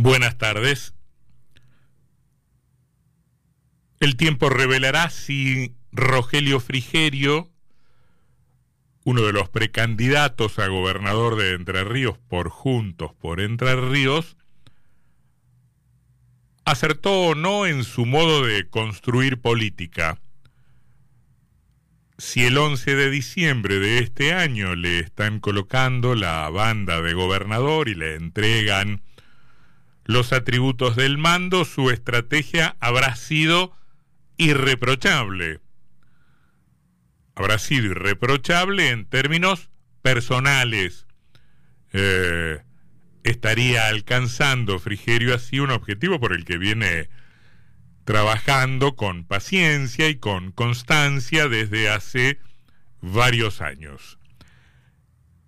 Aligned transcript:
Buenas 0.00 0.38
tardes. 0.38 0.94
El 3.98 4.16
tiempo 4.16 4.48
revelará 4.48 5.10
si 5.10 5.74
Rogelio 5.90 6.60
Frigerio, 6.60 7.50
uno 9.02 9.22
de 9.22 9.32
los 9.32 9.48
precandidatos 9.48 10.60
a 10.60 10.68
gobernador 10.68 11.34
de 11.34 11.54
Entre 11.54 11.82
Ríos 11.82 12.16
por 12.28 12.48
Juntos 12.48 13.10
por 13.12 13.40
Entre 13.40 13.74
Ríos, 13.74 14.36
acertó 16.64 17.22
o 17.22 17.34
no 17.34 17.66
en 17.66 17.82
su 17.82 18.06
modo 18.06 18.46
de 18.46 18.68
construir 18.68 19.40
política. 19.40 20.20
Si 22.18 22.44
el 22.44 22.56
11 22.56 22.94
de 22.94 23.10
diciembre 23.10 23.80
de 23.80 23.98
este 23.98 24.32
año 24.32 24.76
le 24.76 25.00
están 25.00 25.40
colocando 25.40 26.14
la 26.14 26.48
banda 26.50 27.02
de 27.02 27.14
gobernador 27.14 27.88
y 27.88 27.96
le 27.96 28.14
entregan 28.14 29.02
los 30.08 30.32
atributos 30.32 30.96
del 30.96 31.18
mando, 31.18 31.66
su 31.66 31.90
estrategia 31.90 32.76
habrá 32.80 33.14
sido 33.14 33.76
irreprochable. 34.38 35.60
Habrá 37.34 37.58
sido 37.58 37.88
irreprochable 37.88 38.88
en 38.88 39.04
términos 39.04 39.68
personales. 40.00 41.06
Eh, 41.92 42.58
estaría 43.22 43.88
alcanzando 43.88 44.78
Frigerio 44.78 45.34
así 45.34 45.60
un 45.60 45.70
objetivo 45.70 46.18
por 46.18 46.32
el 46.32 46.46
que 46.46 46.56
viene 46.56 47.10
trabajando 48.04 48.96
con 48.96 49.26
paciencia 49.26 50.08
y 50.08 50.16
con 50.16 50.52
constancia 50.52 51.48
desde 51.48 51.90
hace 51.90 52.40
varios 53.02 53.60
años. 53.60 54.18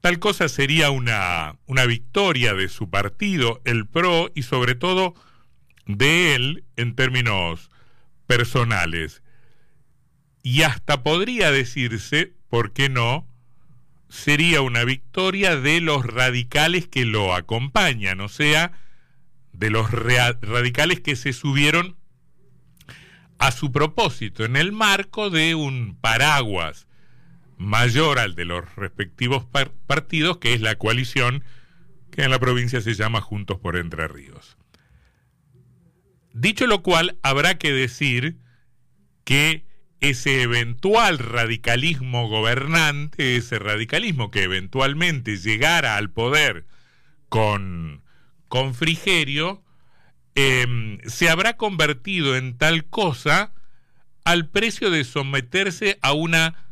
Tal 0.00 0.18
cosa 0.18 0.48
sería 0.48 0.90
una, 0.90 1.56
una 1.66 1.84
victoria 1.84 2.54
de 2.54 2.68
su 2.68 2.88
partido, 2.88 3.60
el 3.64 3.86
PRO, 3.86 4.30
y 4.34 4.42
sobre 4.42 4.74
todo 4.74 5.14
de 5.86 6.34
él 6.34 6.64
en 6.76 6.94
términos 6.94 7.70
personales. 8.26 9.22
Y 10.42 10.62
hasta 10.62 11.02
podría 11.02 11.50
decirse, 11.50 12.32
¿por 12.48 12.72
qué 12.72 12.88
no? 12.88 13.26
Sería 14.08 14.62
una 14.62 14.84
victoria 14.84 15.56
de 15.56 15.80
los 15.80 16.06
radicales 16.06 16.88
que 16.88 17.04
lo 17.04 17.34
acompañan, 17.34 18.20
o 18.20 18.28
sea, 18.28 18.72
de 19.52 19.70
los 19.70 19.90
radicales 19.90 21.00
que 21.00 21.14
se 21.14 21.32
subieron 21.32 21.96
a 23.38 23.52
su 23.52 23.70
propósito 23.70 24.44
en 24.44 24.56
el 24.56 24.72
marco 24.72 25.28
de 25.28 25.54
un 25.54 25.96
paraguas 26.00 26.86
mayor 27.60 28.18
al 28.18 28.34
de 28.34 28.46
los 28.46 28.74
respectivos 28.74 29.44
partidos, 29.86 30.38
que 30.38 30.54
es 30.54 30.62
la 30.62 30.76
coalición 30.76 31.44
que 32.10 32.22
en 32.22 32.30
la 32.30 32.38
provincia 32.38 32.80
se 32.80 32.94
llama 32.94 33.20
Juntos 33.20 33.58
por 33.58 33.76
Entre 33.76 34.08
Ríos. 34.08 34.56
Dicho 36.32 36.66
lo 36.66 36.82
cual, 36.82 37.18
habrá 37.22 37.58
que 37.58 37.70
decir 37.70 38.38
que 39.24 39.66
ese 40.00 40.40
eventual 40.40 41.18
radicalismo 41.18 42.30
gobernante, 42.30 43.36
ese 43.36 43.58
radicalismo 43.58 44.30
que 44.30 44.44
eventualmente 44.44 45.36
llegara 45.36 45.98
al 45.98 46.10
poder 46.10 46.64
con, 47.28 48.02
con 48.48 48.74
Frigerio, 48.74 49.62
em, 50.34 50.98
se 51.06 51.28
habrá 51.28 51.58
convertido 51.58 52.36
en 52.36 52.56
tal 52.56 52.86
cosa 52.86 53.52
al 54.24 54.48
precio 54.48 54.88
de 54.88 55.04
someterse 55.04 55.98
a 56.00 56.14
una 56.14 56.69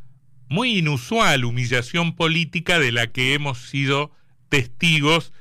muy 0.48 0.78
inusual 0.78 1.44
humillación 1.44 2.14
política 2.14 2.78
de 2.78 2.92
la 2.92 3.08
que 3.08 3.34
hemos 3.34 3.58
sido 3.58 4.12
testigos 4.48 5.32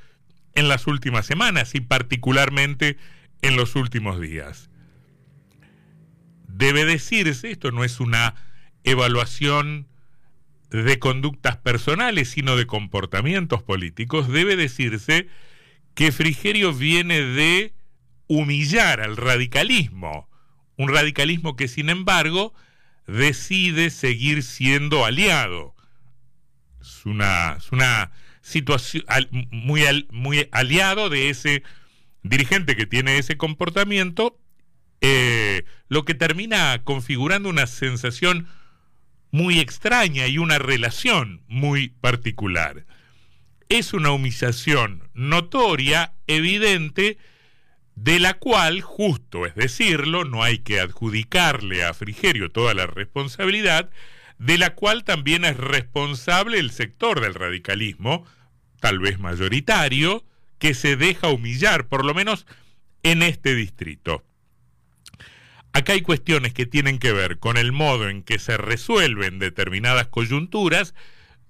en 0.53 0.67
las 0.67 0.87
últimas 0.87 1.25
semanas 1.25 1.75
y 1.75 1.81
particularmente 1.81 2.97
en 3.41 3.55
los 3.55 3.75
últimos 3.75 4.19
días. 4.19 4.69
Debe 6.47 6.85
decirse, 6.85 7.51
esto 7.51 7.71
no 7.71 7.83
es 7.83 7.99
una 7.99 8.35
evaluación 8.83 9.87
de 10.71 10.99
conductas 10.99 11.57
personales, 11.57 12.29
sino 12.29 12.55
de 12.55 12.65
comportamientos 12.65 13.63
políticos, 13.63 14.27
debe 14.27 14.55
decirse 14.55 15.27
que 15.93 16.11
Frigerio 16.11 16.73
viene 16.73 17.21
de 17.21 17.73
humillar 18.27 19.01
al 19.01 19.15
radicalismo, 19.15 20.29
un 20.75 20.89
radicalismo 20.89 21.55
que 21.55 21.67
sin 21.67 21.89
embargo 21.89 22.53
decide 23.07 23.89
seguir 23.89 24.43
siendo 24.43 25.05
aliado. 25.05 25.75
Es 26.81 27.05
una, 27.05 27.57
una 27.71 28.11
situación 28.41 29.03
muy, 29.51 30.07
muy 30.11 30.47
aliado 30.51 31.09
de 31.09 31.29
ese 31.29 31.63
dirigente 32.23 32.75
que 32.75 32.85
tiene 32.85 33.17
ese 33.17 33.37
comportamiento, 33.37 34.37
eh, 35.01 35.63
lo 35.87 36.05
que 36.05 36.13
termina 36.13 36.81
configurando 36.83 37.49
una 37.49 37.67
sensación 37.67 38.47
muy 39.31 39.59
extraña 39.59 40.27
y 40.27 40.37
una 40.37 40.59
relación 40.59 41.41
muy 41.47 41.89
particular. 41.89 42.85
Es 43.69 43.93
una 43.93 44.11
humillación 44.11 45.09
notoria, 45.13 46.13
evidente, 46.27 47.17
de 47.97 48.19
la 48.19 48.35
cual, 48.35 48.81
justo 48.81 49.47
es 49.47 49.55
decirlo, 49.55 50.23
no 50.23 50.43
hay 50.43 50.59
que 50.59 50.79
adjudicarle 50.79 51.83
a 51.83 51.95
Frigerio 51.95 52.51
toda 52.51 52.75
la 52.75 52.85
responsabilidad, 52.85 53.89
de 54.37 54.59
la 54.59 54.75
cual 54.75 55.03
también 55.03 55.43
es 55.43 55.57
responsable 55.57 56.59
el 56.59 56.69
sector 56.69 57.19
del 57.21 57.33
radicalismo, 57.33 58.23
tal 58.79 58.99
vez 58.99 59.17
mayoritario, 59.17 60.23
que 60.59 60.75
se 60.75 60.95
deja 60.95 61.29
humillar, 61.29 61.87
por 61.87 62.05
lo 62.05 62.13
menos 62.13 62.45
en 63.01 63.23
este 63.23 63.55
distrito. 63.55 64.23
Acá 65.73 65.93
hay 65.93 66.01
cuestiones 66.01 66.53
que 66.53 66.67
tienen 66.67 66.99
que 66.99 67.13
ver 67.13 67.39
con 67.39 67.57
el 67.57 67.71
modo 67.71 68.09
en 68.09 68.21
que 68.21 68.37
se 68.37 68.57
resuelven 68.57 69.39
determinadas 69.39 70.07
coyunturas, 70.07 70.93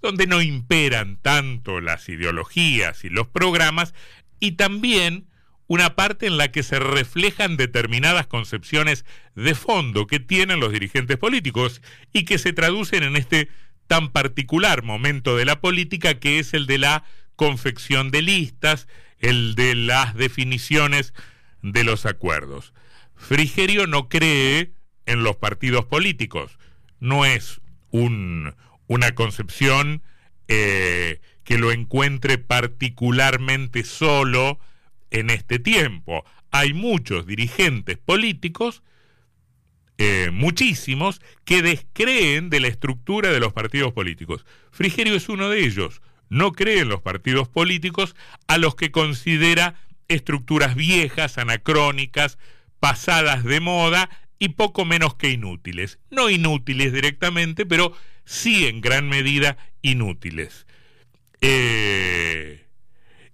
donde 0.02 0.28
no 0.28 0.42
imperan 0.42 1.18
tanto 1.18 1.82
las 1.82 2.08
ideologías 2.08 3.04
y 3.04 3.10
los 3.10 3.28
programas, 3.28 3.94
y 4.40 4.54
también 4.54 5.28
una 5.68 5.96
parte 5.96 6.28
en 6.28 6.38
la 6.38 6.50
que 6.50 6.64
se 6.64 6.80
reflejan 6.80 7.58
determinadas 7.58 8.28
concepciones 8.28 9.06
de 9.36 9.54
fondo 9.54 10.08
que 10.08 10.20
tienen 10.20 10.60
los 10.60 10.72
dirigentes 10.72 11.18
políticos 11.18 11.82
y 12.14 12.24
que 12.24 12.38
se 12.38 12.54
traducen 12.54 13.04
en 13.04 13.16
este 13.16 13.50
tan 13.88 14.10
particular 14.10 14.84
momento 14.84 15.36
de 15.36 15.46
la 15.46 15.60
política 15.60 16.20
que 16.20 16.40
es 16.40 16.54
el 16.54 16.68
de 16.68 16.78
la 16.78 17.04
confección 17.36 18.12
de 18.12 18.22
listas, 18.22 18.88
el 19.20 19.56
de 19.56 19.76
las 19.76 20.16
definiciones 20.16 21.14
de 21.62 21.84
los 21.84 22.06
acuerdos. 22.06 22.74
Frigerio 23.16 23.88
no 23.88 24.10
cree 24.10 24.74
en 25.06 25.24
los 25.24 25.36
partidos 25.38 25.86
políticos, 25.86 26.60
no 27.00 27.26
es 27.26 27.62
un, 27.92 28.56
una 28.88 29.16
concepción 29.16 30.02
eh, 30.48 31.20
que 31.44 31.58
lo 31.58 31.72
encuentre 31.72 32.38
particularmente 32.38 33.84
solo 33.84 34.60
en 35.12 35.30
este 35.30 35.60
tiempo. 35.60 36.24
Hay 36.52 36.74
muchos 36.74 37.26
dirigentes 37.26 37.98
políticos, 37.98 38.84
eh, 39.98 40.30
muchísimos, 40.32 41.22
que 41.46 41.62
descreen 41.62 42.50
de 42.50 42.60
la 42.60 42.68
estructura 42.68 43.32
de 43.32 43.40
los 43.40 43.54
partidos 43.54 43.94
políticos. 43.94 44.46
Frigerio 44.72 45.16
es 45.16 45.30
uno 45.30 45.50
de 45.50 45.66
ellos. 45.66 46.02
No 46.30 46.52
cree 46.52 46.82
en 46.82 46.90
los 46.90 47.02
partidos 47.02 47.48
políticos 47.48 48.16
a 48.48 48.58
los 48.58 48.76
que 48.76 48.92
considera 48.92 49.76
estructuras 50.08 50.76
viejas, 50.76 51.38
anacrónicas, 51.38 52.38
pasadas 52.80 53.44
de 53.44 53.60
moda 53.60 54.10
y 54.40 54.50
poco 54.50 54.86
menos 54.86 55.16
que 55.16 55.30
inútiles. 55.30 56.00
No 56.10 56.30
inútiles 56.30 56.94
directamente, 56.94 57.66
pero 57.66 57.94
sí 58.26 58.68
en 58.68 58.82
gran 58.82 59.10
medida 59.10 59.58
inútiles. 59.82 60.68
Eh, 61.42 62.27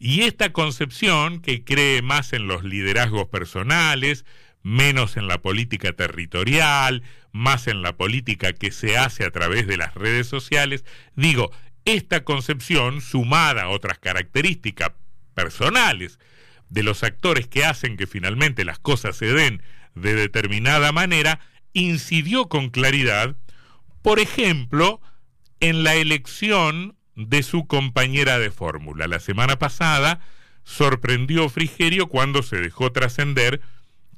y 0.06 0.24
esta 0.24 0.52
concepción, 0.52 1.40
que 1.40 1.64
cree 1.64 2.02
más 2.02 2.34
en 2.34 2.45
los 2.45 2.66
liderazgos 2.66 3.30
personales, 3.30 4.25
menos 4.62 5.16
en 5.16 5.30
la 5.30 5.42
política 5.42 5.94
territorial, 5.94 7.04
más 7.31 7.68
en 7.68 7.81
la 7.81 7.95
política 7.95 8.51
que 8.51 8.74
se 8.74 8.98
hace 8.98 9.24
a 9.24 9.31
través 9.31 9.66
de 9.66 9.78
las 9.78 9.94
redes 9.95 10.28
sociales, 10.28 10.83
digo, 11.16 11.54
esta 11.86 12.25
concepción, 12.25 13.00
sumada 13.00 13.63
a 13.63 13.69
otras 13.69 13.98
características 13.98 14.92
personales 15.36 16.19
de 16.68 16.83
los 16.83 17.04
actores 17.04 17.48
que 17.48 17.63
hacen 17.63 17.95
que 17.95 18.06
finalmente 18.06 18.66
las 18.66 18.80
cosas 18.80 19.16
se 19.16 19.28
den 19.28 19.63
de 19.95 20.16
determinada 20.16 20.92
manera, 20.92 21.39
incidió 21.72 22.50
con 22.50 22.72
claridad, 22.72 23.38
por 24.01 24.19
ejemplo, 24.19 25.00
en 25.62 25.86
la 25.86 25.95
elección 25.95 26.98
de 27.15 27.44
su 27.44 27.68
compañera 27.68 28.39
de 28.39 28.51
fórmula. 28.51 29.07
La 29.07 29.19
semana 29.19 29.57
pasada 29.60 30.19
sorprendió 30.63 31.50
Frigerio 31.50 32.07
cuando 32.07 32.44
se 32.44 32.57
dejó 32.57 32.92
trascender 32.92 33.62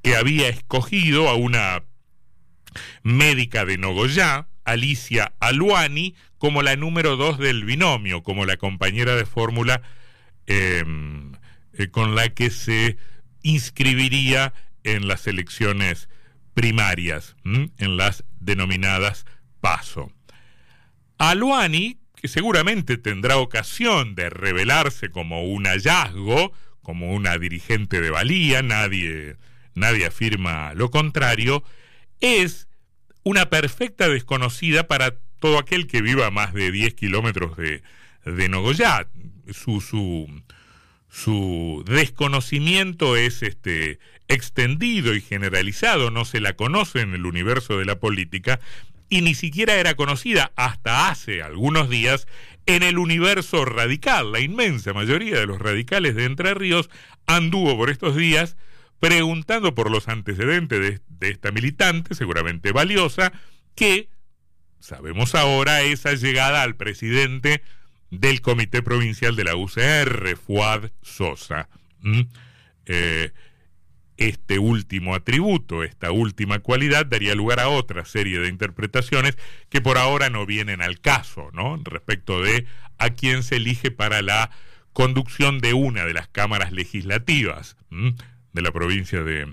que 0.02 0.16
había 0.16 0.48
escogido 0.48 1.30
a 1.30 1.36
una 1.36 1.84
médica 3.04 3.66
de 3.66 3.78
Nogoyá, 3.78 4.48
Alicia 4.64 5.34
Aluani, 5.40 6.16
como 6.38 6.62
la 6.62 6.76
número 6.76 7.16
dos 7.16 7.38
del 7.38 7.66
binomio, 7.66 8.24
como 8.24 8.46
la 8.46 8.58
compañera 8.58 9.16
de 9.16 9.26
fórmula 9.26 9.82
em, 10.46 11.34
eh, 11.74 11.88
con 11.90 12.16
la 12.16 12.30
que 12.30 12.50
se 12.50 12.98
inscribiría 13.42 14.54
en 14.84 15.08
las 15.08 15.28
elecciones 15.28 16.10
primarias, 16.54 17.36
en 17.44 17.98
las 17.98 18.24
denominadas 18.40 19.26
PASO. 19.60 20.12
Aluani, 21.18 22.00
seguramente 22.28 22.98
tendrá 22.98 23.38
ocasión 23.38 24.16
de 24.16 24.30
revelarse 24.30 25.10
como 25.10 25.44
un 25.44 25.66
hallazgo, 25.66 26.52
como 26.82 27.14
una 27.14 27.38
dirigente 27.38 28.02
de 28.02 28.12
valía, 28.12 28.62
nadie, 28.62 29.38
nadie 29.74 30.06
afirma 30.06 30.74
lo 30.74 30.92
contrario, 30.92 31.64
es 32.22 32.68
una 33.24 33.50
perfecta 33.50 34.08
desconocida 34.08 34.88
para 34.88 35.16
todo 35.40 35.58
aquel 35.58 35.88
que 35.88 36.02
viva 36.02 36.28
a 36.28 36.32
más 36.32 36.54
de 36.54 36.72
10 36.72 36.94
kilómetros 36.94 37.58
de, 37.58 37.82
de 38.26 38.50
Nogoyá. 38.50 39.08
Su, 39.52 39.82
su, 39.82 40.28
su 41.10 41.84
desconocimiento 41.88 43.16
es 43.16 43.44
este, 43.44 44.00
extendido 44.28 45.16
y 45.16 45.22
generalizado, 45.22 46.12
no 46.12 46.26
se 46.26 46.40
la 46.40 46.54
conoce 46.54 47.02
en 47.02 47.14
el 47.14 47.26
universo 47.26 47.78
de 47.78 47.86
la 47.86 48.00
política 48.00 48.60
y 49.10 49.22
ni 49.22 49.36
siquiera 49.36 49.76
era 49.76 49.96
conocida 49.96 50.52
hasta 50.56 51.10
hace 51.10 51.42
algunos 51.42 51.90
días 51.90 52.28
en 52.66 52.84
el 52.84 52.98
universo 52.98 53.66
radical. 53.66 54.32
La 54.32 54.40
inmensa 54.40 54.94
mayoría 54.94 55.40
de 55.40 55.46
los 55.46 55.60
radicales 55.60 56.16
de 56.16 56.26
Entre 56.26 56.54
Ríos 56.54 56.90
anduvo 57.28 57.78
por 57.78 57.90
estos 57.90 58.16
días 58.16 58.58
preguntando 59.00 59.76
por 59.76 59.92
los 59.92 60.08
antecedentes 60.08 61.02
de, 61.08 61.30
esta 61.30 61.52
militante, 61.52 62.16
seguramente 62.16 62.72
valiosa, 62.72 63.34
que 63.76 64.10
sabemos 64.80 65.36
ahora 65.36 65.82
esa 65.82 66.14
llegada 66.14 66.64
al 66.64 66.76
presidente 66.76 67.62
del 68.10 68.42
Comité 68.42 68.82
Provincial 68.82 69.36
de 69.36 69.44
la 69.44 69.56
UCR, 69.56 70.38
Fuad 70.38 70.92
Sosa. 71.02 71.70
Eh, 72.86 73.32
este 74.18 74.60
último 74.60 75.16
atributo, 75.16 75.84
esta 75.84 76.12
última 76.12 76.60
cualidad, 76.60 77.06
daría 77.06 77.36
lugar 77.36 77.60
a 77.60 77.70
otra 77.70 78.06
serie 78.06 78.40
de 78.40 78.48
interpretaciones 78.48 79.38
que 79.70 79.82
por 79.82 79.98
ahora 79.98 80.30
no 80.30 80.46
vienen 80.46 80.82
al 80.82 81.00
caso, 81.02 81.50
¿no? 81.54 81.80
Respecto 81.84 82.42
de 82.42 82.66
a 82.98 83.10
quién 83.10 83.44
se 83.44 83.58
elige 83.58 83.92
para 83.92 84.22
la 84.22 84.52
conducción 84.94 85.60
de 85.60 85.74
una 85.74 86.06
de 86.06 86.14
las 86.14 86.28
cámaras 86.30 86.72
legislativas 86.72 87.76
de 87.90 88.62
la 88.62 88.72
provincia 88.72 89.22
de, 89.24 89.48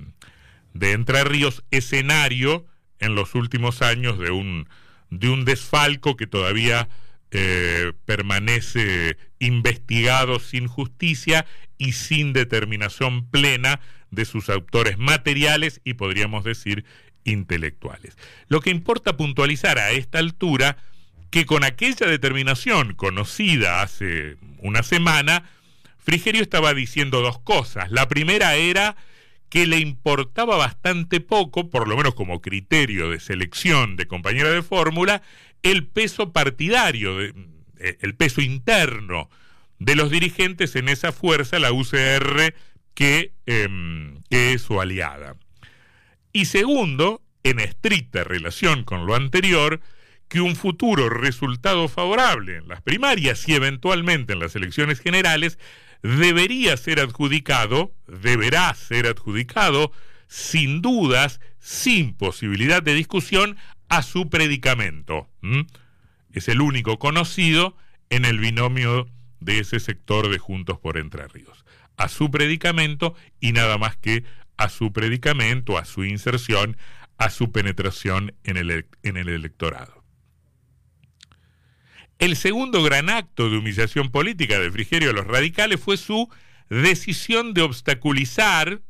de 0.72 0.92
Entre 0.92 1.24
Ríos, 1.24 1.64
escenario 1.70 2.66
en 3.00 3.16
los 3.16 3.34
últimos 3.34 3.82
años 3.82 4.18
de 4.18 4.30
un, 4.30 4.68
de 5.10 5.28
un 5.28 5.44
desfalco 5.44 6.16
que 6.16 6.28
todavía 6.28 6.88
eh, 7.32 7.92
permanece 8.04 9.16
investigado 9.40 10.38
sin 10.38 10.68
justicia 10.68 11.46
y 11.78 11.92
sin 11.92 12.32
determinación 12.32 13.26
plena 13.28 13.80
de 14.12 14.24
sus 14.24 14.48
autores 14.48 14.98
materiales 14.98 15.80
y 15.82 15.94
podríamos 15.94 16.44
decir 16.44 16.84
intelectuales. 17.24 18.16
Lo 18.46 18.60
que 18.60 18.70
importa 18.70 19.16
puntualizar 19.16 19.78
a 19.78 19.90
esta 19.90 20.20
altura 20.20 20.76
que 21.30 21.46
con 21.46 21.64
aquella 21.64 22.06
determinación 22.06 22.94
conocida 22.94 23.82
hace 23.82 24.36
una 24.58 24.82
semana, 24.82 25.44
Frigerio 25.98 26.42
estaba 26.42 26.74
diciendo 26.74 27.22
dos 27.22 27.40
cosas. 27.40 27.90
La 27.90 28.06
primera 28.06 28.54
era 28.54 28.96
que 29.48 29.66
le 29.66 29.78
importaba 29.78 30.56
bastante 30.56 31.20
poco, 31.20 31.70
por 31.70 31.88
lo 31.88 31.96
menos 31.96 32.14
como 32.14 32.40
criterio 32.42 33.10
de 33.10 33.20
selección 33.20 33.96
de 33.96 34.06
compañera 34.06 34.50
de 34.50 34.62
fórmula, 34.62 35.22
el 35.62 35.86
peso 35.86 36.32
partidario, 36.32 37.20
eh, 37.20 37.32
el 38.00 38.14
peso 38.14 38.40
interno 38.40 39.30
de 39.78 39.96
los 39.96 40.10
dirigentes 40.10 40.76
en 40.76 40.88
esa 40.88 41.12
fuerza, 41.12 41.58
la 41.58 41.72
UCR, 41.72 42.54
que, 42.94 43.32
em, 43.46 44.20
que 44.30 44.52
es 44.52 44.62
su 44.62 44.80
aliada. 44.80 45.36
Y 46.32 46.46
segundo, 46.46 47.22
en 47.42 47.60
estricta 47.60 48.24
relación 48.24 48.84
con 48.84 49.06
lo 49.06 49.14
anterior, 49.14 49.80
que 50.28 50.40
un 50.40 50.56
futuro 50.56 51.10
resultado 51.10 51.88
favorable 51.88 52.56
en 52.56 52.68
las 52.68 52.80
primarias 52.80 53.46
y 53.48 53.54
eventualmente 53.54 54.32
en 54.32 54.38
las 54.38 54.56
elecciones 54.56 54.98
generales 55.00 55.58
debería 56.02 56.76
ser 56.76 57.00
adjudicado, 57.00 57.94
deberá 58.06 58.72
ser 58.74 59.06
adjudicado, 59.06 59.92
sin 60.28 60.80
dudas, 60.80 61.40
sin 61.58 62.14
posibilidad 62.14 62.82
de 62.82 62.94
discusión, 62.94 63.58
a 63.90 64.02
su 64.02 64.30
predicamento. 64.30 65.28
Es 66.32 66.48
el 66.48 66.62
único 66.62 66.98
conocido 66.98 67.76
en 68.08 68.24
el 68.24 68.38
binomio 68.38 69.06
de 69.40 69.58
ese 69.58 69.80
sector 69.80 70.30
de 70.30 70.38
Juntos 70.38 70.78
por 70.78 70.96
Entre 70.96 71.28
Ríos. 71.28 71.64
A 71.96 72.08
su 72.08 72.30
predicamento 72.30 73.14
y 73.40 73.52
nada 73.52 73.78
más 73.78 73.96
que 73.96 74.24
a 74.56 74.68
su 74.68 74.92
predicamento, 74.92 75.78
a 75.78 75.84
su 75.84 76.04
inserción, 76.04 76.76
a 77.18 77.30
su 77.30 77.52
penetración 77.52 78.34
en 78.44 78.56
el, 78.56 78.86
en 79.02 79.16
el 79.16 79.28
electorado. 79.28 80.02
El 82.18 82.36
segundo 82.36 82.82
gran 82.82 83.10
acto 83.10 83.50
de 83.50 83.58
humillación 83.58 84.10
política 84.10 84.58
de 84.60 84.70
Frigerio 84.70 85.10
a 85.10 85.12
los 85.12 85.26
radicales 85.26 85.80
fue 85.80 85.96
su 85.96 86.28
decisión 86.68 87.52
de 87.52 87.62
obstaculizar 87.62 88.80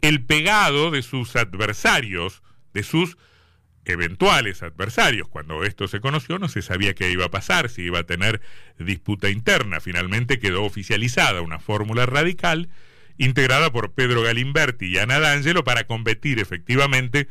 el 0.00 0.24
pegado 0.24 0.90
de 0.90 1.02
sus 1.02 1.36
adversarios, 1.36 2.42
de 2.74 2.82
sus 2.82 3.16
eventuales 3.92 4.62
adversarios. 4.62 5.28
Cuando 5.28 5.64
esto 5.64 5.88
se 5.88 6.00
conoció 6.00 6.38
no 6.38 6.48
se 6.48 6.62
sabía 6.62 6.94
qué 6.94 7.10
iba 7.10 7.26
a 7.26 7.30
pasar, 7.30 7.68
si 7.68 7.82
iba 7.82 8.00
a 8.00 8.04
tener 8.04 8.40
disputa 8.78 9.30
interna. 9.30 9.80
Finalmente 9.80 10.38
quedó 10.38 10.64
oficializada 10.64 11.42
una 11.42 11.58
fórmula 11.58 12.06
radical 12.06 12.68
integrada 13.18 13.70
por 13.70 13.92
Pedro 13.92 14.22
Galimberti 14.22 14.86
y 14.86 14.98
Ana 14.98 15.20
D'Angelo 15.20 15.64
para 15.64 15.84
competir 15.84 16.40
efectivamente 16.40 17.28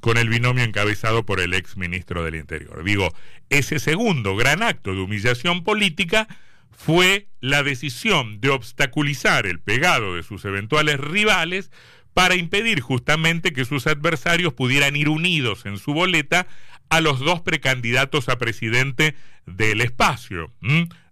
con 0.00 0.18
el 0.18 0.28
binomio 0.28 0.62
encabezado 0.62 1.24
por 1.24 1.40
el 1.40 1.54
ex 1.54 1.76
ministro 1.76 2.22
del 2.22 2.36
Interior. 2.36 2.84
Digo, 2.84 3.12
ese 3.48 3.78
segundo 3.78 4.36
gran 4.36 4.62
acto 4.62 4.92
de 4.92 5.00
humillación 5.00 5.64
política 5.64 6.28
fue 6.70 7.28
la 7.40 7.62
decisión 7.62 8.40
de 8.40 8.50
obstaculizar 8.50 9.46
el 9.46 9.60
pegado 9.60 10.14
de 10.14 10.22
sus 10.22 10.44
eventuales 10.44 11.00
rivales 11.00 11.70
para 12.16 12.34
impedir 12.34 12.80
justamente 12.80 13.52
que 13.52 13.66
sus 13.66 13.86
adversarios 13.86 14.54
pudieran 14.54 14.96
ir 14.96 15.10
unidos 15.10 15.66
en 15.66 15.76
su 15.76 15.92
boleta 15.92 16.46
a 16.88 17.02
los 17.02 17.20
dos 17.20 17.42
precandidatos 17.42 18.30
a 18.30 18.38
presidente 18.38 19.14
del 19.44 19.82
espacio 19.82 20.50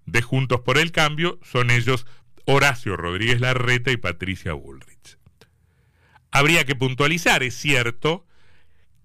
de 0.06 0.22
Juntos 0.22 0.62
por 0.62 0.78
el 0.78 0.92
Cambio, 0.92 1.38
son 1.42 1.70
ellos 1.70 2.06
Horacio 2.46 2.96
Rodríguez 2.96 3.38
Larreta 3.38 3.92
y 3.92 3.98
Patricia 3.98 4.54
Bullrich. 4.54 5.18
Habría 6.30 6.64
que 6.64 6.74
puntualizar, 6.74 7.42
es 7.42 7.54
cierto, 7.54 8.26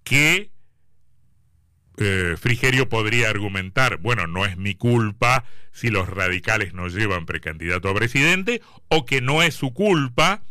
que 0.06 0.52
eh, 2.00 2.36
Frigerio 2.38 2.90
podría 2.90 3.30
argumentar, 3.30 3.98
bueno, 3.98 4.28
no 4.28 4.46
es 4.46 4.58
mi 4.58 4.76
culpa 4.76 5.44
si 5.72 5.90
los 5.90 6.10
radicales 6.10 6.74
no 6.74 6.88
llevan 6.88 7.26
precandidato 7.26 7.90
a 7.90 7.94
presidente, 7.94 8.62
o 8.88 9.06
que 9.06 9.22
no 9.22 9.44
es 9.44 9.54
su 9.54 9.74
culpa 9.74 10.42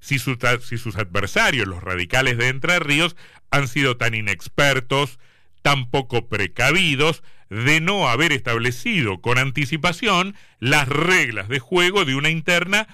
si, 0.00 0.18
si 0.18 0.78
sus 0.78 0.96
adversarios, 0.96 1.66
los 1.66 1.82
radicales 1.82 2.38
de 2.38 2.48
Entre 2.48 2.78
Ríos, 2.78 3.16
han 3.50 3.68
sido 3.68 3.96
tan 3.96 4.14
inexpertos, 4.14 5.18
tan 5.62 5.90
poco 5.90 6.28
precavidos, 6.28 7.22
de 7.50 7.80
no 7.80 8.08
haber 8.08 8.32
establecido 8.32 9.20
con 9.20 9.36
anticipación 9.36 10.36
las 10.60 10.88
reglas 10.88 11.48
de 11.48 11.58
juego 11.58 12.04
de 12.04 12.14
una 12.14 12.30
interna 12.30 12.86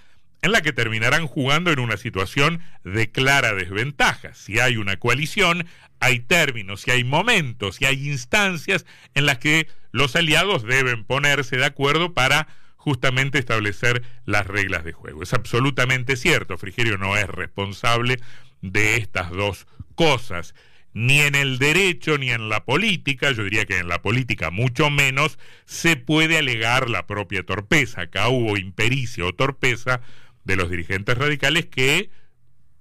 en 0.47 0.53
la 0.53 0.63
que 0.63 0.73
terminarán 0.73 1.27
jugando 1.27 1.73
en 1.73 1.81
una 1.81 1.97
situación 1.97 2.61
de 2.85 3.11
clara 3.11 3.53
desventaja. 3.53 4.33
Si 4.35 4.61
hay 4.61 4.77
una 4.77 4.97
coalición, 4.97 5.67
hay 5.99 6.21
términos 6.21 6.87
y 6.87 6.93
hay 6.93 7.05
momentos 7.05 7.81
y 7.81 7.85
hay 7.85 8.09
instancias 8.09 8.87
en 9.15 9.27
las 9.27 9.39
que 9.39 9.67
los 9.91 10.15
aliados 10.15 10.63
deben 10.63 11.05
ponerse 11.05 11.57
de 11.57 11.65
acuerdo 11.65 12.15
para 12.15 12.47
justamente 12.77 13.39
establecer 13.39 14.05
las 14.25 14.47
reglas 14.47 14.85
de 14.85 14.93
juego. 14.93 15.23
Es 15.23 15.35
absolutamente 15.35 16.17
cierto, 16.17 16.57
Frigerio 16.59 16.97
no 16.97 17.17
es 17.17 17.27
responsable 17.27 18.21
de 18.63 18.97
estas 18.97 19.31
dos 19.33 19.67
cosas, 19.97 20.55
ni 20.93 21.21
en 21.21 21.35
el 21.35 21.59
derecho 21.59 22.17
ni 22.19 22.31
en 22.31 22.49
la 22.49 22.65
política, 22.65 23.33
yo 23.33 23.43
diría 23.43 23.67
que 23.67 23.79
en 23.79 23.89
la 23.89 24.01
política 24.01 24.51
mucho 24.51 24.91
menos, 24.91 25.39
se 25.65 25.97
puede 25.97 26.39
alegar 26.39 26.89
la 26.89 27.07
propia 27.07 27.43
torpeza. 27.43 28.03
Acá 28.03 28.29
hubo 28.29 28.57
impericia 28.57 29.27
o 29.27 29.35
torpeza 29.35 30.01
de 30.47 30.57
los 30.57 30.71
dirigentes 30.71 31.19
radicales 31.19 31.67
que 31.67 32.09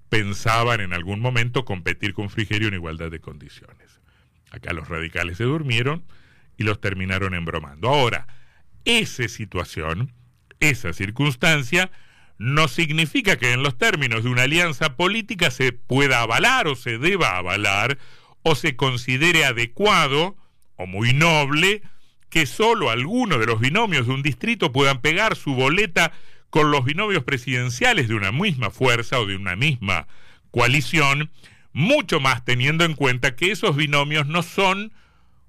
pensaban 0.08 0.80
en 0.80 0.92
algún 0.92 1.20
momento 1.20 1.64
competir 1.64 2.14
con 2.14 2.30
Frigerio 2.30 2.68
en 2.68 2.74
igualdad 2.74 3.10
de 3.10 3.20
condiciones. 3.20 4.00
Acá 4.50 4.72
los 4.72 4.88
radicales 4.88 5.36
se 5.36 5.44
durmieron 5.44 6.04
y 6.56 6.62
los 6.62 6.80
terminaron 6.80 7.34
embromando. 7.34 7.88
Ahora, 7.88 8.28
esa 8.84 9.26
situación, 9.26 10.12
esa 10.60 10.92
circunstancia, 10.92 11.90
no 12.38 12.68
significa 12.68 13.36
que 13.36 13.52
en 13.52 13.64
los 13.64 13.76
términos 13.76 14.22
de 14.22 14.30
una 14.30 14.42
alianza 14.42 14.94
política 14.94 15.50
se 15.50 15.72
pueda 15.72 16.22
avalar 16.22 16.68
o 16.68 16.76
se 16.76 16.98
deba 16.98 17.36
avalar 17.36 17.98
o 18.42 18.54
se 18.54 18.76
considere 18.76 19.44
adecuado 19.44 20.36
o 20.76 20.86
muy 20.86 21.12
noble 21.14 21.82
que 22.30 22.46
solo 22.46 22.90
algunos 22.90 23.40
de 23.40 23.46
los 23.46 23.58
binomios 23.58 24.06
de 24.06 24.12
un 24.12 24.22
distrito 24.22 24.70
puedan 24.70 25.00
pegar 25.00 25.34
su 25.34 25.54
boleta 25.54 26.12
con 26.50 26.70
los 26.70 26.84
binomios 26.84 27.24
presidenciales 27.24 28.08
de 28.08 28.14
una 28.14 28.32
misma 28.32 28.70
fuerza 28.70 29.20
o 29.20 29.26
de 29.26 29.36
una 29.36 29.56
misma 29.56 30.06
coalición, 30.50 31.30
mucho 31.72 32.20
más 32.20 32.44
teniendo 32.44 32.84
en 32.84 32.94
cuenta 32.94 33.36
que 33.36 33.50
esos 33.50 33.76
binomios 33.76 34.26
no 34.26 34.42
son 34.42 34.92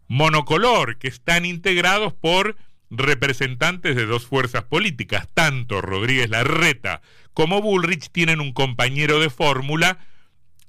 monocolor, 0.07 0.97
que 0.97 1.07
están 1.07 1.45
integrados 1.45 2.13
por 2.13 2.57
representantes 2.89 3.95
de 3.95 4.05
dos 4.05 4.25
fuerzas 4.25 4.63
políticas. 4.63 5.27
Tanto 5.33 5.81
Rodríguez 5.81 6.29
Larreta 6.29 7.01
como 7.33 7.61
Bullrich 7.61 8.09
tienen 8.11 8.41
un 8.41 8.51
compañero 8.51 9.19
de 9.19 9.29
fórmula 9.29 9.99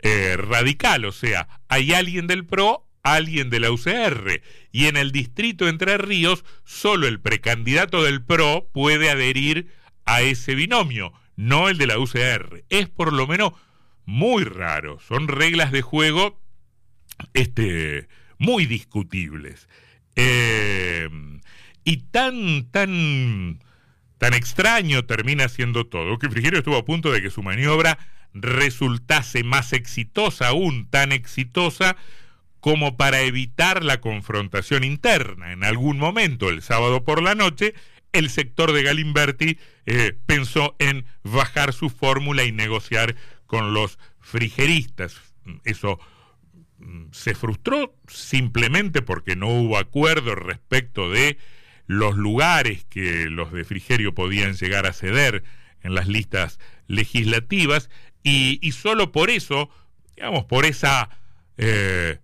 eh, 0.00 0.36
radical, 0.36 1.04
o 1.06 1.12
sea, 1.12 1.48
hay 1.68 1.92
alguien 1.92 2.26
del 2.26 2.44
PRO, 2.44 2.86
alguien 3.02 3.50
de 3.50 3.58
la 3.58 3.72
UCR, 3.72 4.42
y 4.70 4.86
en 4.86 4.96
el 4.96 5.10
distrito 5.10 5.66
Entre 5.66 5.98
Ríos 5.98 6.44
solo 6.64 7.08
el 7.08 7.20
precandidato 7.20 8.04
del 8.04 8.22
PRO 8.22 8.68
puede 8.72 9.10
adherir 9.10 9.72
a 10.08 10.22
ese 10.22 10.54
binomio, 10.54 11.12
no 11.36 11.68
el 11.68 11.76
de 11.76 11.86
la 11.86 11.98
UCR. 11.98 12.64
Es 12.70 12.88
por 12.88 13.12
lo 13.12 13.26
menos 13.26 13.52
muy 14.06 14.42
raro, 14.42 14.98
son 15.00 15.28
reglas 15.28 15.70
de 15.70 15.82
juego 15.82 16.40
este, 17.34 18.08
muy 18.38 18.64
discutibles. 18.64 19.68
Eh, 20.16 21.08
y 21.84 21.98
tan, 21.98 22.70
tan, 22.70 23.62
tan 24.16 24.32
extraño 24.32 25.04
termina 25.04 25.48
siendo 25.50 25.86
todo, 25.86 26.18
que 26.18 26.30
Frigerio 26.30 26.60
estuvo 26.60 26.78
a 26.78 26.86
punto 26.86 27.12
de 27.12 27.20
que 27.20 27.30
su 27.30 27.42
maniobra 27.42 27.98
resultase 28.32 29.44
más 29.44 29.74
exitosa 29.74 30.48
aún, 30.48 30.88
tan 30.88 31.12
exitosa 31.12 31.96
como 32.60 32.96
para 32.96 33.20
evitar 33.20 33.84
la 33.84 34.00
confrontación 34.00 34.84
interna. 34.84 35.52
En 35.52 35.64
algún 35.64 35.98
momento, 35.98 36.48
el 36.48 36.62
sábado 36.62 37.04
por 37.04 37.22
la 37.22 37.34
noche, 37.34 37.74
el 38.12 38.30
sector 38.30 38.72
de 38.72 38.82
Galimberti 38.82 39.58
eh, 39.86 40.16
pensó 40.26 40.76
en 40.78 41.04
bajar 41.22 41.72
su 41.72 41.90
fórmula 41.90 42.44
y 42.44 42.52
negociar 42.52 43.16
con 43.46 43.74
los 43.74 43.98
frigeristas. 44.20 45.16
Eso 45.64 45.98
mm, 46.78 47.06
se 47.12 47.34
frustró 47.34 47.94
simplemente 48.06 49.02
porque 49.02 49.36
no 49.36 49.48
hubo 49.48 49.78
acuerdo 49.78 50.34
respecto 50.34 51.10
de 51.10 51.38
los 51.86 52.16
lugares 52.16 52.84
que 52.84 53.30
los 53.30 53.52
de 53.52 53.64
Frigerio 53.64 54.14
podían 54.14 54.54
llegar 54.54 54.86
a 54.86 54.92
ceder 54.92 55.42
en 55.82 55.94
las 55.94 56.06
listas 56.06 56.60
legislativas 56.86 57.88
y, 58.22 58.72
solo 58.72 59.10
por 59.10 59.30
eso, 59.30 59.70
digamos, 60.14 60.44
por 60.44 60.66
esa 60.66 61.08
eh, 61.56 62.18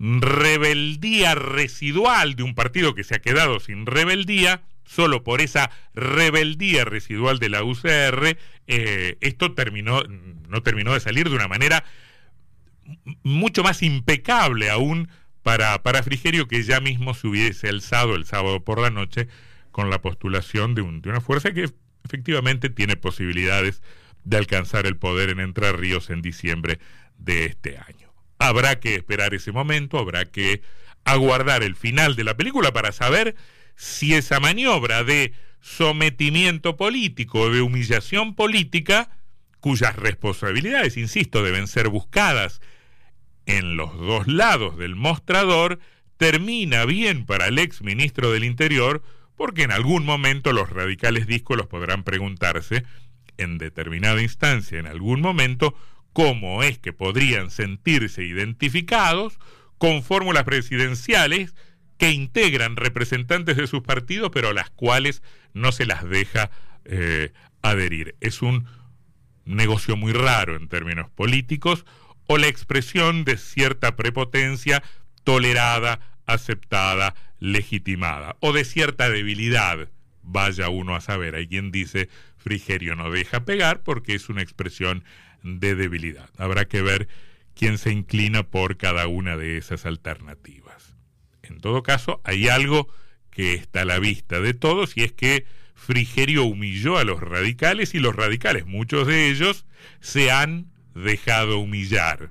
rebeldía 0.00 1.36
residual 1.36 2.34
de 2.34 2.42
un 2.42 2.56
partido 2.56 2.94
que 2.96 3.04
se 3.04 3.14
ha 3.14 3.20
quedado 3.20 3.60
sin 3.60 3.86
rebeldía, 3.86 4.62
solo 4.88 5.22
por 5.22 5.42
esa 5.42 5.70
rebeldía 5.94 6.84
residual 6.84 7.38
de 7.38 7.50
la 7.50 7.62
UCR, 7.62 8.38
eh, 8.66 9.18
esto 9.20 9.54
terminó, 9.54 10.02
no 10.02 10.62
terminó 10.62 10.94
de 10.94 11.00
salir 11.00 11.28
de 11.28 11.36
una 11.36 11.46
manera 11.46 11.84
mucho 13.22 13.62
más 13.62 13.82
impecable 13.82 14.70
aún 14.70 15.10
para, 15.42 15.82
para 15.82 16.02
Frigerio, 16.02 16.48
que 16.48 16.62
ya 16.62 16.80
mismo 16.80 17.12
se 17.12 17.28
hubiese 17.28 17.68
alzado 17.68 18.14
el 18.14 18.24
sábado 18.24 18.64
por 18.64 18.80
la 18.80 18.88
noche 18.90 19.28
con 19.70 19.90
la 19.90 20.00
postulación 20.00 20.74
de, 20.74 20.82
de 20.82 21.10
una 21.10 21.20
fuerza 21.20 21.52
que 21.52 21.68
efectivamente 22.04 22.70
tiene 22.70 22.96
posibilidades 22.96 23.82
de 24.24 24.38
alcanzar 24.38 24.86
el 24.86 24.96
poder 24.96 25.28
en 25.28 25.40
Entre 25.40 25.70
Ríos 25.72 26.08
en 26.08 26.22
diciembre 26.22 26.78
de 27.18 27.44
este 27.44 27.76
año. 27.76 28.10
Habrá 28.38 28.80
que 28.80 28.94
esperar 28.94 29.34
ese 29.34 29.52
momento, 29.52 29.98
habrá 29.98 30.24
que 30.24 30.62
aguardar 31.04 31.62
el 31.62 31.76
final 31.76 32.16
de 32.16 32.24
la 32.24 32.36
película 32.36 32.72
para 32.72 32.92
saber 32.92 33.36
si 33.78 34.14
esa 34.14 34.40
maniobra 34.40 35.04
de 35.04 35.32
sometimiento 35.60 36.76
político, 36.76 37.48
de 37.48 37.62
humillación 37.62 38.34
política, 38.34 39.08
cuyas 39.60 39.94
responsabilidades, 39.94 40.96
insisto, 40.96 41.44
deben 41.44 41.68
ser 41.68 41.88
buscadas 41.88 42.60
en 43.46 43.76
los 43.76 43.96
dos 43.96 44.26
lados 44.26 44.76
del 44.78 44.96
mostrador, 44.96 45.78
termina 46.16 46.84
bien 46.86 47.24
para 47.24 47.46
el 47.46 47.58
ex 47.60 47.80
ministro 47.80 48.32
del 48.32 48.42
Interior, 48.42 49.00
porque 49.36 49.62
en 49.62 49.70
algún 49.70 50.04
momento 50.04 50.52
los 50.52 50.70
radicales 50.70 51.28
díscolos 51.28 51.68
podrán 51.68 52.02
preguntarse 52.02 52.82
en 53.36 53.58
determinada 53.58 54.20
instancia, 54.20 54.80
en 54.80 54.88
algún 54.88 55.20
momento, 55.20 55.76
cómo 56.12 56.64
es 56.64 56.80
que 56.80 56.92
podrían 56.92 57.52
sentirse 57.52 58.24
identificados 58.24 59.38
con 59.78 60.02
fórmulas 60.02 60.42
presidenciales 60.42 61.54
que 61.98 62.12
integran 62.12 62.76
representantes 62.76 63.56
de 63.56 63.66
sus 63.66 63.82
partidos, 63.82 64.30
pero 64.32 64.48
a 64.48 64.54
las 64.54 64.70
cuales 64.70 65.22
no 65.52 65.72
se 65.72 65.84
las 65.84 66.08
deja 66.08 66.50
eh, 66.84 67.32
adherir. 67.60 68.14
Es 68.20 68.40
un 68.40 68.66
negocio 69.44 69.96
muy 69.96 70.12
raro 70.12 70.56
en 70.56 70.68
términos 70.68 71.10
políticos, 71.10 71.84
o 72.26 72.38
la 72.38 72.46
expresión 72.46 73.24
de 73.24 73.36
cierta 73.36 73.96
prepotencia 73.96 74.82
tolerada, 75.24 76.00
aceptada, 76.26 77.14
legitimada, 77.40 78.36
o 78.40 78.52
de 78.52 78.64
cierta 78.64 79.08
debilidad. 79.08 79.88
Vaya 80.22 80.68
uno 80.68 80.94
a 80.94 81.00
saber, 81.00 81.34
hay 81.34 81.48
quien 81.48 81.72
dice 81.72 82.08
Frigerio 82.36 82.94
no 82.96 83.10
deja 83.10 83.44
pegar 83.44 83.82
porque 83.82 84.14
es 84.14 84.28
una 84.28 84.42
expresión 84.42 85.04
de 85.42 85.74
debilidad. 85.74 86.30
Habrá 86.36 86.66
que 86.66 86.82
ver 86.82 87.08
quién 87.54 87.78
se 87.78 87.90
inclina 87.90 88.42
por 88.42 88.76
cada 88.76 89.06
una 89.08 89.36
de 89.36 89.56
esas 89.56 89.86
alternativas. 89.86 90.87
En 91.50 91.60
todo 91.60 91.82
caso, 91.82 92.20
hay 92.24 92.48
algo 92.48 92.88
que 93.30 93.54
está 93.54 93.82
a 93.82 93.84
la 93.84 93.98
vista 93.98 94.40
de 94.40 94.54
todos 94.54 94.96
y 94.96 95.04
es 95.04 95.12
que 95.12 95.46
Frigerio 95.74 96.44
humilló 96.44 96.98
a 96.98 97.04
los 97.04 97.20
radicales 97.20 97.94
y 97.94 98.00
los 98.00 98.14
radicales, 98.14 98.66
muchos 98.66 99.06
de 99.06 99.30
ellos, 99.30 99.64
se 100.00 100.30
han 100.30 100.70
dejado 100.94 101.58
humillar. 101.58 102.30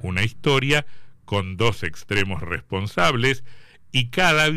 Una 0.00 0.22
historia 0.22 0.86
con 1.24 1.56
dos 1.56 1.82
extremos 1.82 2.42
responsables 2.42 3.44
y 3.92 4.08
cada 4.08 4.50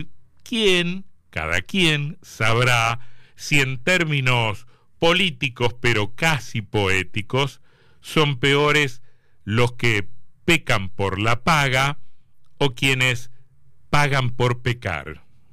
quien, 0.43 1.05
cada 1.29 1.61
quien 1.61 2.17
sabrá 2.21 2.99
si 3.35 3.59
en 3.59 3.77
términos 3.77 4.67
políticos, 4.99 5.75
pero 5.79 6.15
casi 6.15 6.61
poéticos, 6.61 7.61
son 8.01 8.39
peores 8.39 9.01
los 9.43 9.73
que 9.73 10.07
pecan 10.45 10.89
por 10.89 11.19
la 11.19 11.43
paga 11.43 11.99
o 12.57 12.73
quienes 12.73 13.29
pagan 13.93 14.31
por 14.31 14.63
pecar. 14.63 15.22